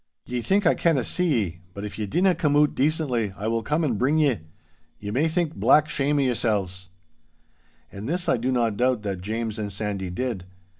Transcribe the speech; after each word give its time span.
Ye 0.25 0.41
think 0.41 0.65
I 0.65 0.73
canna 0.73 1.03
see 1.03 1.27
ye, 1.27 1.61
but 1.75 1.85
if 1.85 1.99
ye 1.99 2.07
dinna 2.07 2.33
come 2.33 2.55
oot 2.55 2.73
decently, 2.73 3.33
I 3.37 3.47
will 3.47 3.61
come 3.61 3.83
and 3.83 3.99
bring 3.99 4.17
ye. 4.17 4.39
Ye 4.97 5.11
may 5.11 5.27
think 5.27 5.53
black 5.53 5.87
shame 5.89 6.17
o' 6.17 6.21
yoursel's!' 6.23 6.89
And 7.91 8.09
this 8.09 8.27
I 8.27 8.37
do 8.37 8.51
not 8.51 8.77
doubt 8.77 9.03
that 9.03 9.21
James 9.21 9.59
and 9.59 9.71
Sandy 9.71 10.09
did. 10.09 10.45